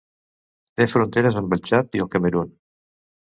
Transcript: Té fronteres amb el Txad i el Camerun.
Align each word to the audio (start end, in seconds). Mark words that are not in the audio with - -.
Té 0.79 0.87
fronteres 0.93 1.37
amb 1.41 1.53
el 1.59 1.61
Txad 1.67 1.99
i 1.99 2.03
el 2.07 2.11
Camerun. 2.17 2.51